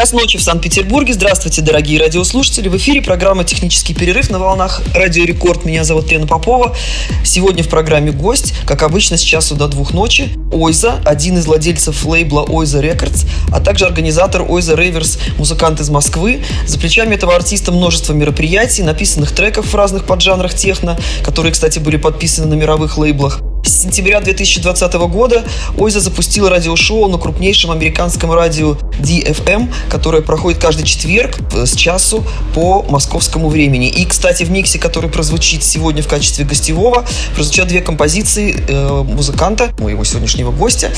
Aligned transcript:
Час 0.00 0.12
ночи 0.12 0.38
в 0.38 0.42
Санкт-Петербурге. 0.42 1.12
Здравствуйте, 1.12 1.60
дорогие 1.60 2.00
радиослушатели. 2.00 2.70
В 2.70 2.76
эфире 2.78 3.02
программа 3.02 3.44
«Технический 3.44 3.92
перерыв» 3.92 4.30
на 4.30 4.38
волнах 4.38 4.80
«Радио 4.94 5.26
Рекорд». 5.26 5.66
Меня 5.66 5.84
зовут 5.84 6.10
Лена 6.10 6.26
Попова. 6.26 6.74
Сегодня 7.22 7.62
в 7.62 7.68
программе 7.68 8.10
гость, 8.10 8.54
как 8.66 8.82
обычно, 8.82 9.18
с 9.18 9.20
часу 9.20 9.56
до 9.56 9.68
двух 9.68 9.92
ночи. 9.92 10.30
Ойза, 10.52 11.02
один 11.04 11.36
из 11.36 11.44
владельцев 11.44 12.02
лейбла 12.06 12.46
Ойза 12.48 12.80
Records, 12.80 13.26
а 13.52 13.60
также 13.60 13.84
организатор 13.84 14.40
Ойза 14.40 14.74
Ravers, 14.74 15.18
музыкант 15.36 15.80
из 15.80 15.90
Москвы. 15.90 16.42
За 16.66 16.78
плечами 16.78 17.16
этого 17.16 17.36
артиста 17.36 17.70
множество 17.70 18.14
мероприятий, 18.14 18.82
написанных 18.82 19.32
треков 19.32 19.66
в 19.66 19.74
разных 19.74 20.06
поджанрах 20.06 20.54
техно, 20.54 20.98
которые, 21.22 21.52
кстати, 21.52 21.78
были 21.78 21.98
подписаны 21.98 22.46
на 22.46 22.54
мировых 22.54 22.96
лейблах. 22.96 23.42
С 23.64 23.82
сентября 23.82 24.20
2020 24.20 24.92
года 24.94 25.44
Ойза 25.76 26.00
запустила 26.00 26.48
радиошоу 26.50 27.08
на 27.08 27.18
крупнейшем 27.18 27.70
американском 27.70 28.32
радио 28.32 28.76
DFM, 29.00 29.72
которое 29.88 30.22
проходит 30.22 30.60
каждый 30.60 30.84
четверг 30.84 31.38
с 31.52 31.74
часу 31.74 32.24
по 32.54 32.82
московскому 32.82 33.48
времени. 33.48 33.88
И, 33.88 34.04
кстати, 34.06 34.44
в 34.44 34.50
миксе, 34.50 34.78
который 34.78 35.10
прозвучит 35.10 35.62
сегодня 35.62 36.02
в 36.02 36.08
качестве 36.08 36.44
гостевого, 36.44 37.04
прозвучат 37.34 37.68
две 37.68 37.80
композиции 37.80 38.56
э, 38.66 39.02
музыканта, 39.02 39.70
моего 39.78 40.04
сегодняшнего 40.04 40.50
гостя. 40.50 40.90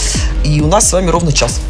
И 0.44 0.60
у 0.60 0.66
нас 0.66 0.88
с 0.88 0.92
вами 0.92 1.08
ровно 1.08 1.32
час. 1.32 1.60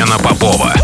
Лена 0.00 0.16
Попова. 0.18 0.79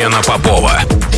Лена 0.00 0.22
Попова. 0.22 1.09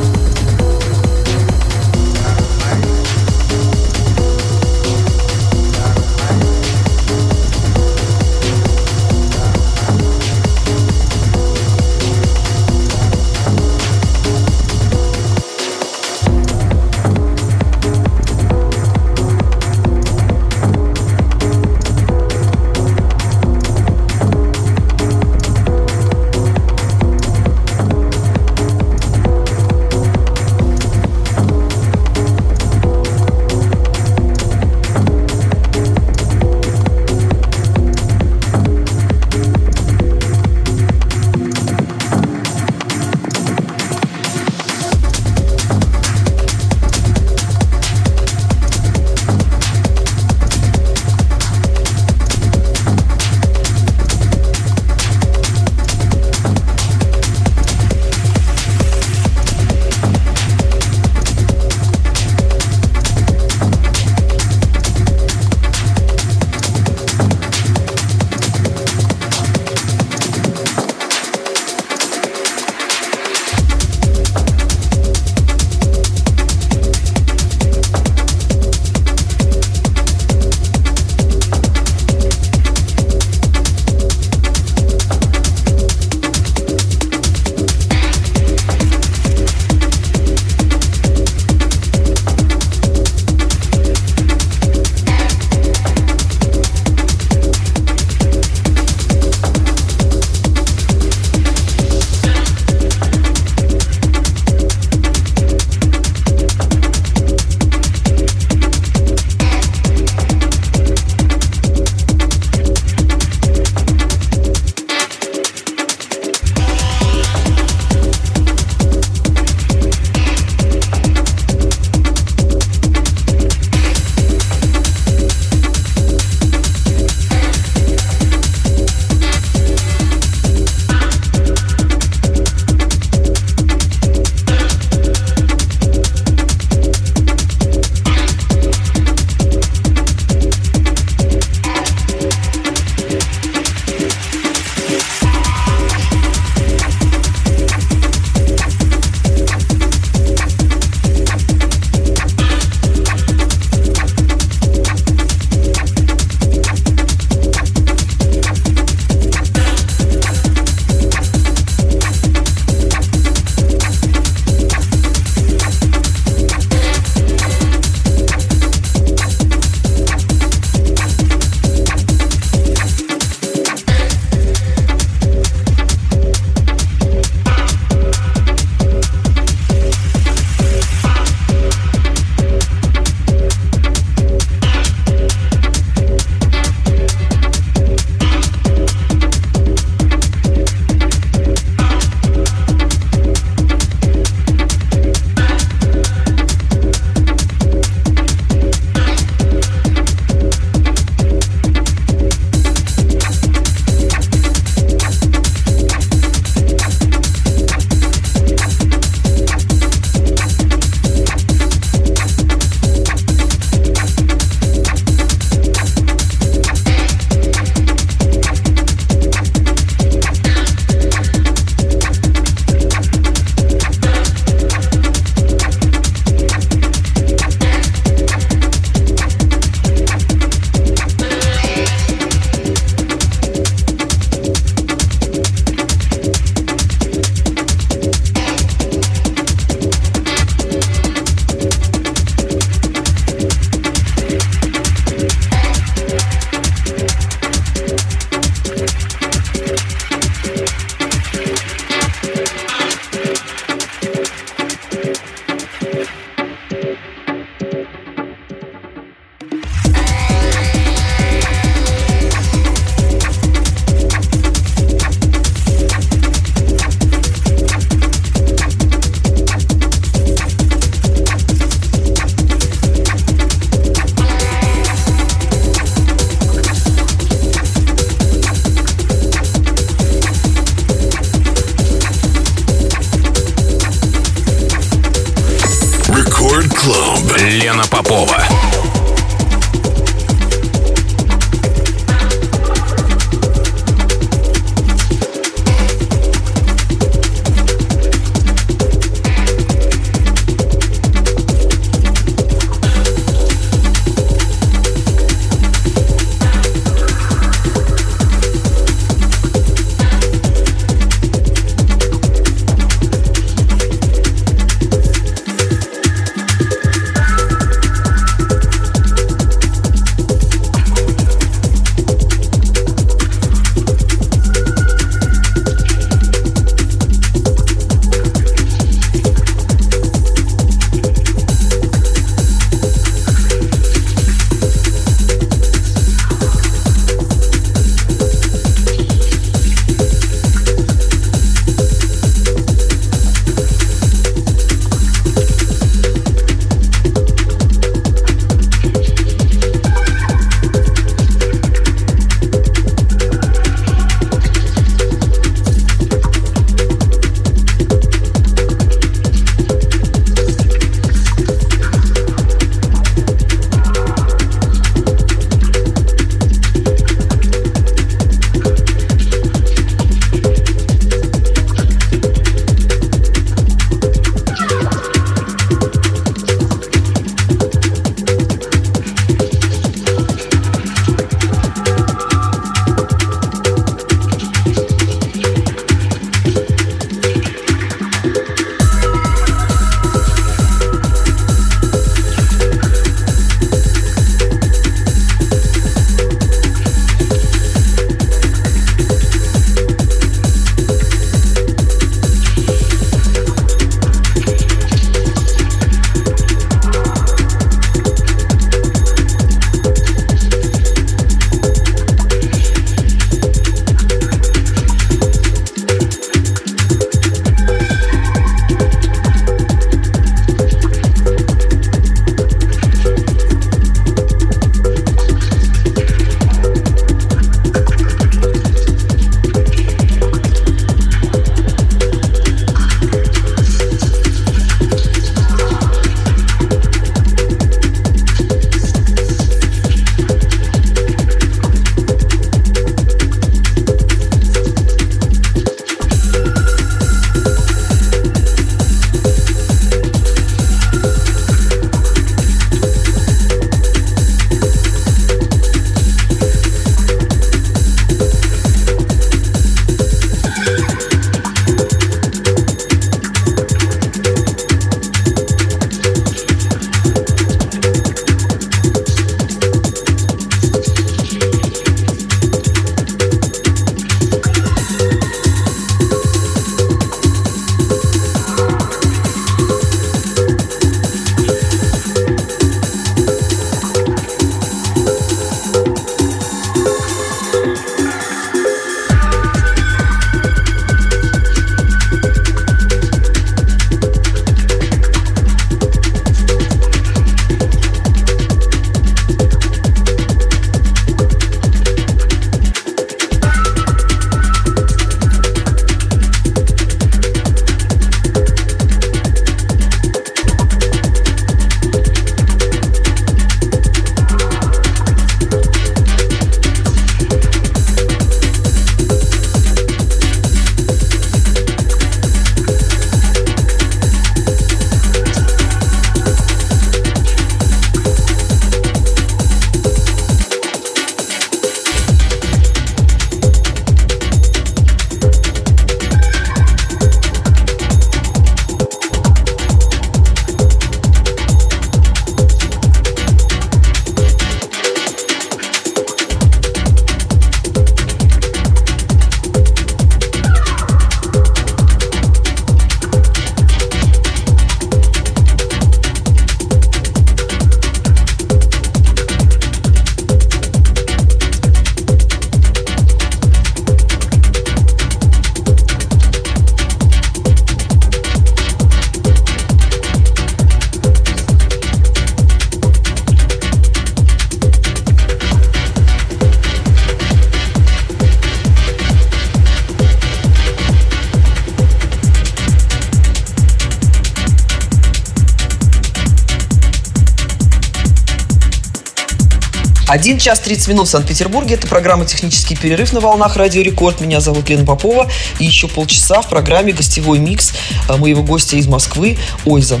1 590.10 590.38
час 590.38 590.58
30 590.58 590.88
минут 590.88 591.06
в 591.06 591.10
Санкт-Петербурге. 591.10 591.76
Это 591.76 591.86
программа 591.86 592.26
«Технический 592.26 592.74
перерыв» 592.74 593.12
на 593.12 593.20
волнах 593.20 593.56
«Радио 593.56 593.80
Рекорд». 593.80 594.20
Меня 594.20 594.40
зовут 594.40 594.68
Лена 594.68 594.84
Попова. 594.84 595.30
И 595.60 595.64
еще 595.64 595.86
полчаса 595.86 596.42
в 596.42 596.48
программе 596.48 596.92
«Гостевой 596.92 597.38
микс» 597.38 597.72
э, 598.08 598.16
моего 598.16 598.42
гостя 598.42 598.76
из 598.76 598.88
Москвы 598.88 599.38
Ойза. 599.64 600.00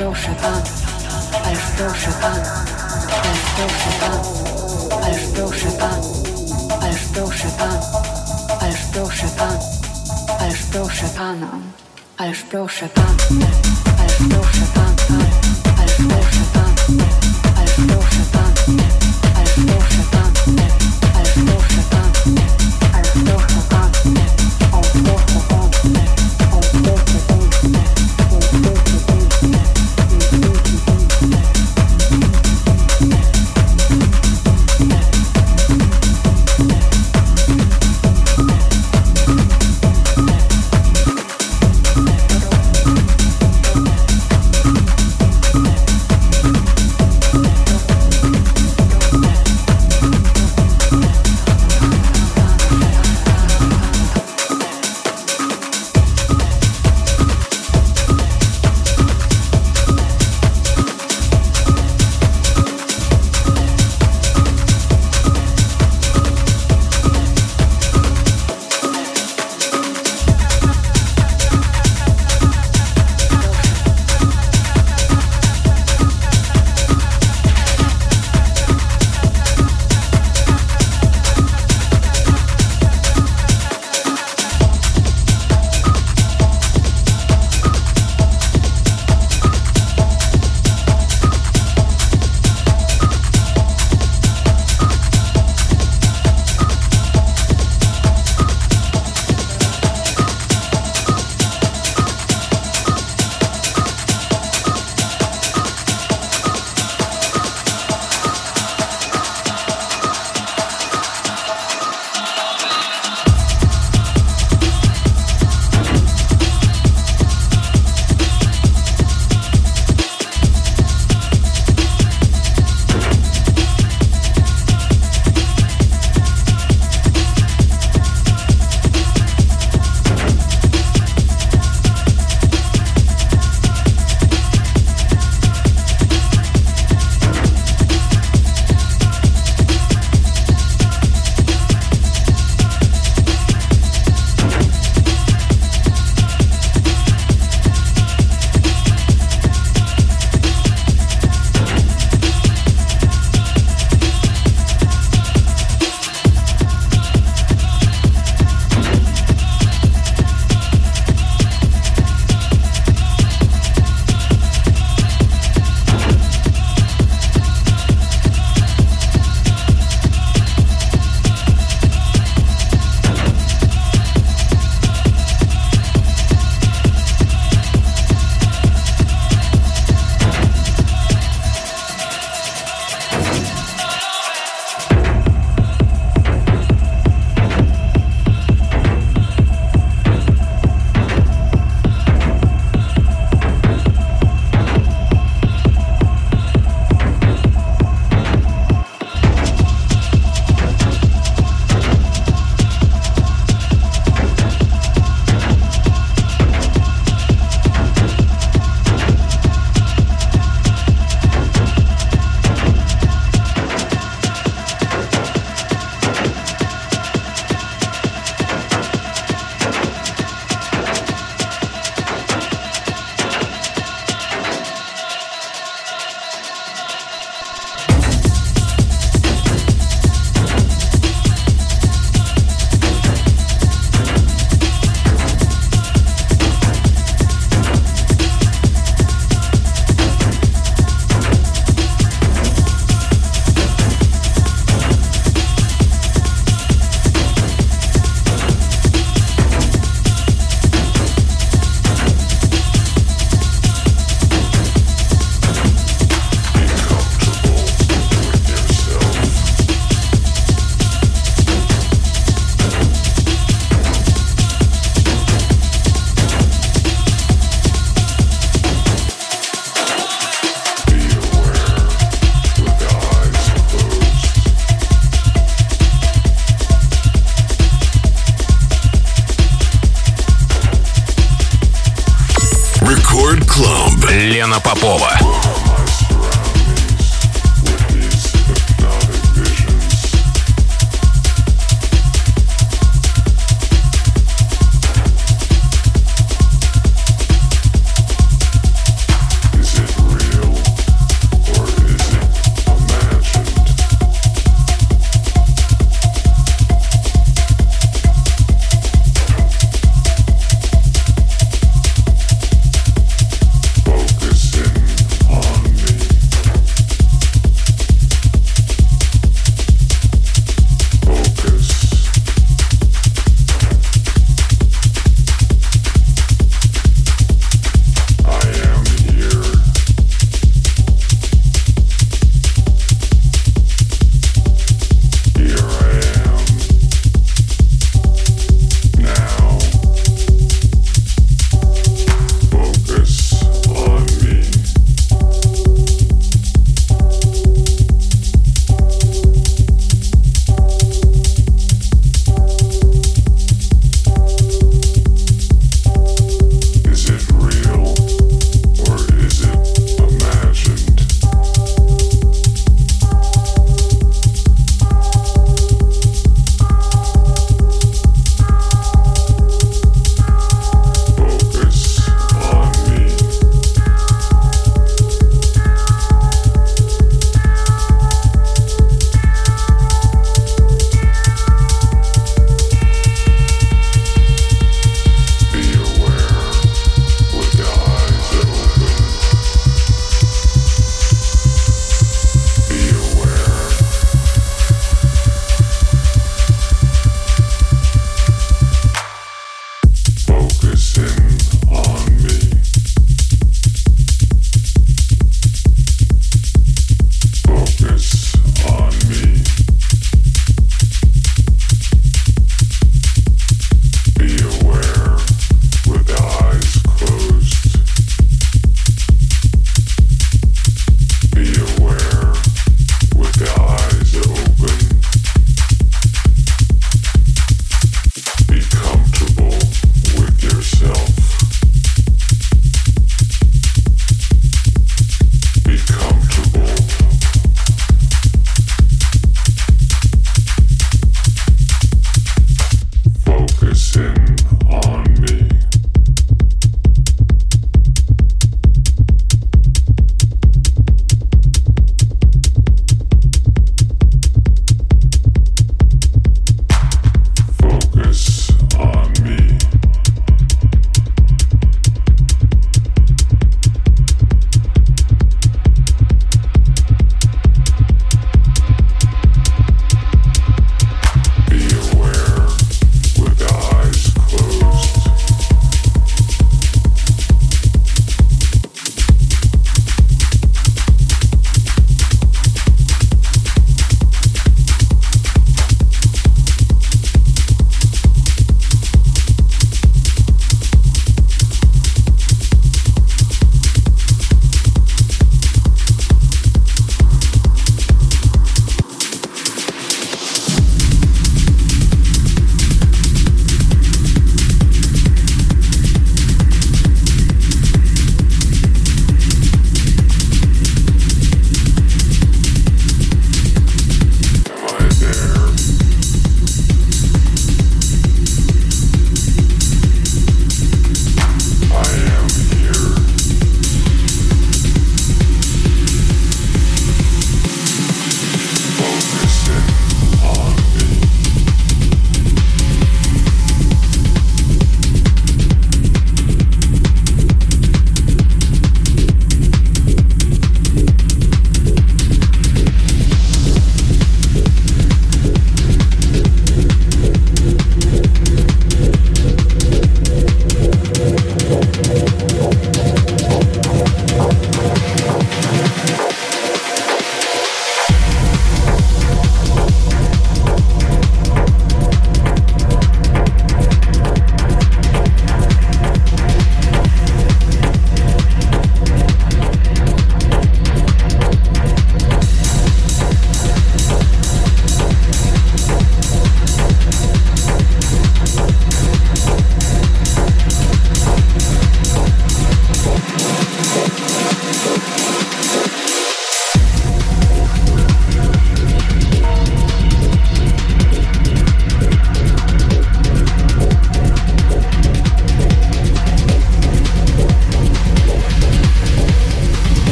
proszę 0.00 0.34
pan, 0.42 0.62
ależ 1.44 1.58
proszę 1.76 2.10
pan, 2.20 2.40
ależ 3.22 3.40
proszę 3.56 3.90
pan, 4.00 4.20
ależ 5.04 5.22
proszę 5.34 5.70
pan, 5.80 6.00
ależ 6.82 7.00
proszę 7.14 7.48
pan, 7.58 7.80
ależ 8.60 8.76
proszę 8.92 9.28
pan, 9.38 9.58
ależ 10.40 10.56
proszę 10.72 11.08
pana, 11.16 11.50
ależ 12.18 12.42
proszę 12.42 12.88
pan, 12.88 13.16
ależ 13.36 13.52
proszę 13.52 13.54
pan, 13.54 13.76
ależ 13.98 14.14
proszę 14.30 14.66
pan, 14.74 14.94
ależ 15.78 15.94
proszę 16.08 16.44
pan, 16.52 16.74
ależ 17.56 17.72
proszę 17.88 18.24
pan. 18.32 19.09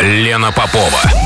Лена 0.00 0.52
Попова. 0.52 1.23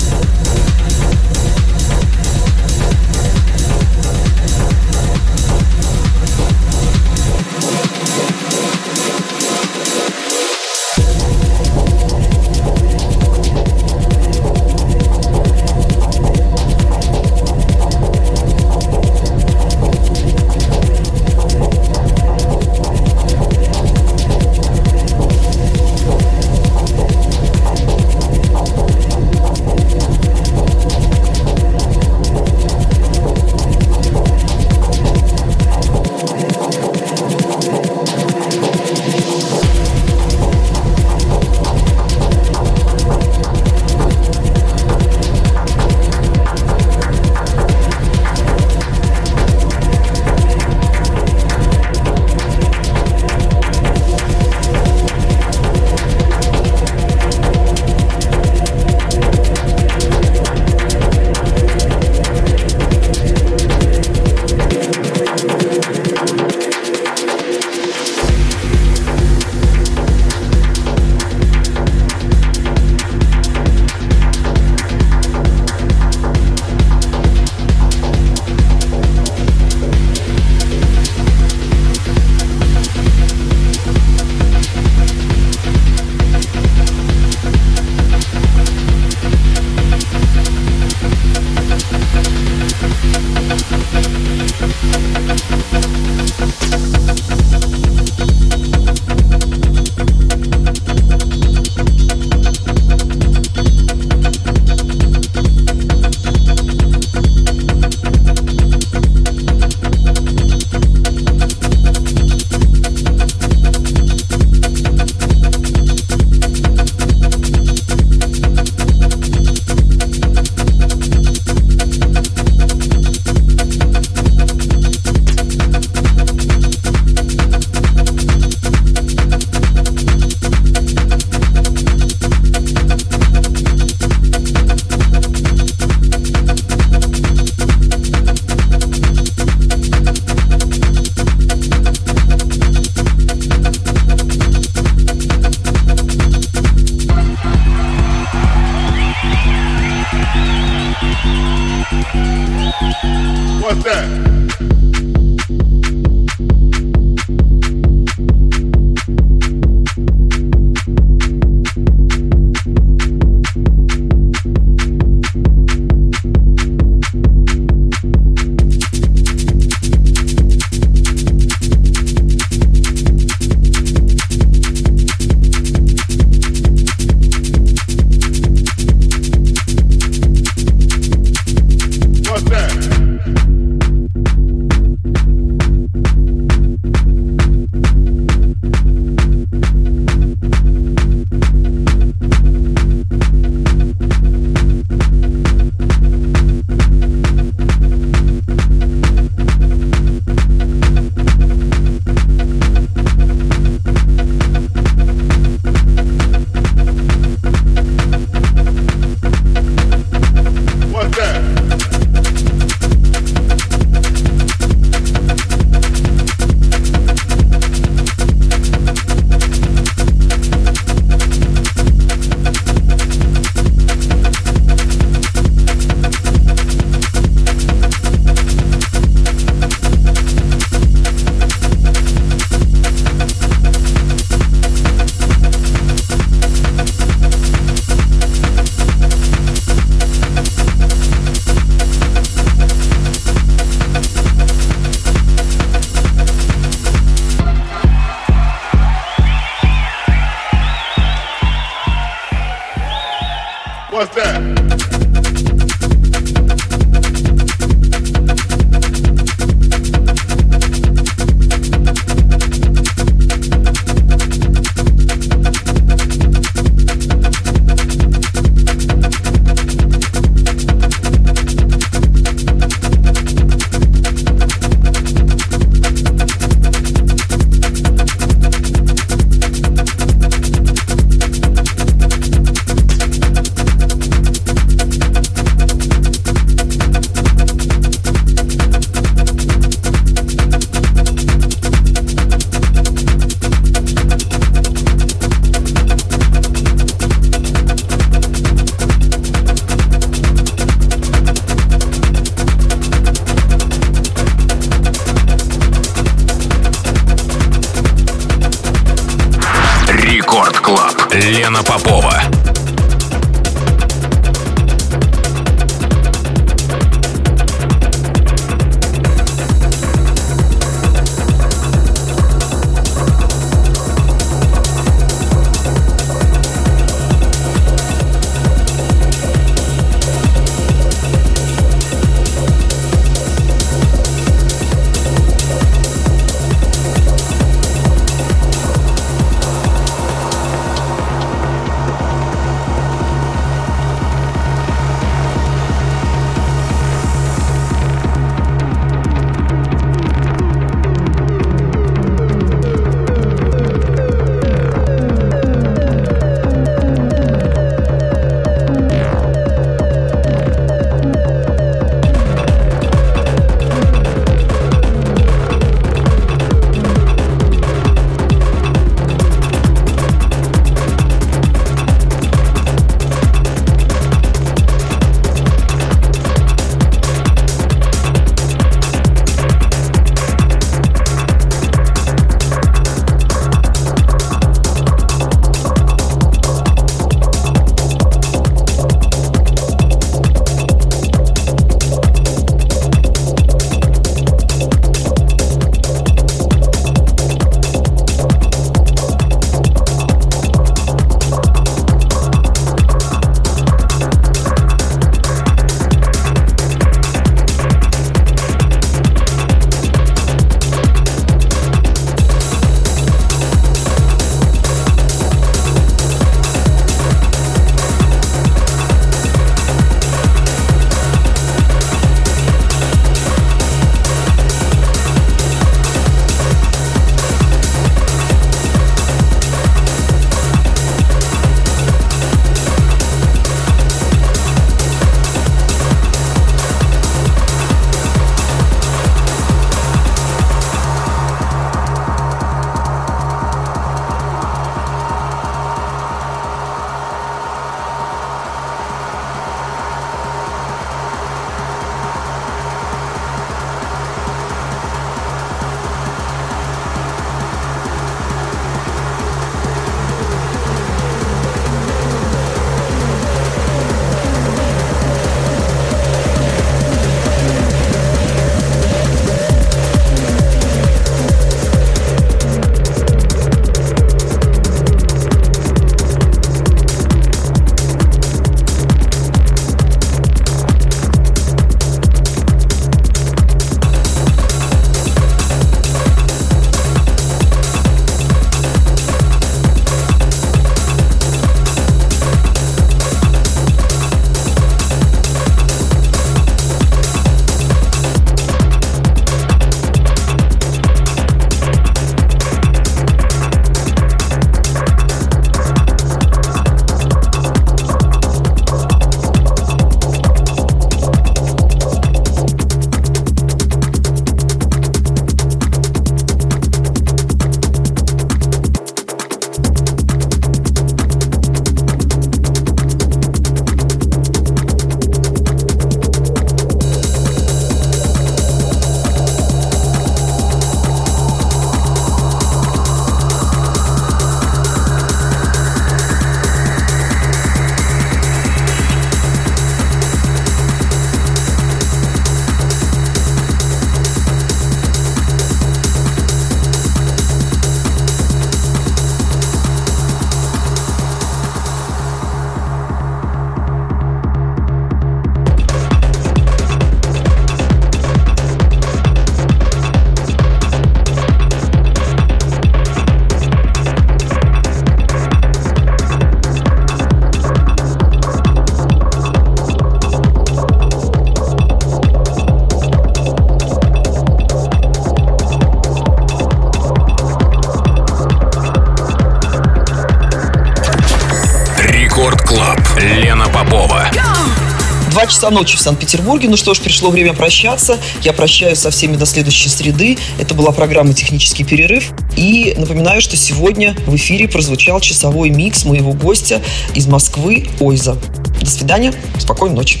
часа 585.28 585.50
ночи 585.50 585.76
в 585.76 585.80
Санкт-Петербурге. 585.80 586.48
Ну 586.48 586.56
что 586.56 586.74
ж, 586.74 586.80
пришло 586.80 587.10
время 587.10 587.32
прощаться. 587.34 587.98
Я 588.22 588.32
прощаюсь 588.32 588.78
со 588.78 588.90
всеми 588.90 589.16
до 589.16 589.26
следующей 589.26 589.68
среды. 589.68 590.18
Это 590.38 590.54
была 590.54 590.72
программа 590.72 591.14
«Технический 591.14 591.64
перерыв». 591.64 592.12
И 592.36 592.74
напоминаю, 592.76 593.20
что 593.20 593.36
сегодня 593.36 593.96
в 594.06 594.14
эфире 594.16 594.48
прозвучал 594.48 595.00
часовой 595.00 595.50
микс 595.50 595.84
моего 595.84 596.12
гостя 596.12 596.62
из 596.94 597.06
Москвы 597.06 597.68
Ойза. 597.80 598.16
До 598.60 598.66
свидания, 598.70 599.12
спокойной 599.38 599.76
ночи. 599.76 600.00